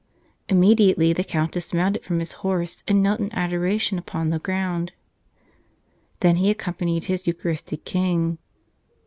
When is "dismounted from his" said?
1.51-2.31